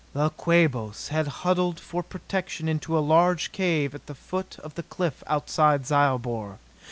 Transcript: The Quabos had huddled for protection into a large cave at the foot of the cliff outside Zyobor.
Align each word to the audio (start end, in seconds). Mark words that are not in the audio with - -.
The 0.13 0.31
Quabos 0.31 1.09
had 1.09 1.27
huddled 1.27 1.79
for 1.79 2.01
protection 2.01 2.67
into 2.67 2.97
a 2.97 3.01
large 3.05 3.51
cave 3.51 3.93
at 3.93 4.07
the 4.07 4.15
foot 4.15 4.57
of 4.63 4.73
the 4.73 4.81
cliff 4.81 5.21
outside 5.27 5.85
Zyobor. 5.85 6.57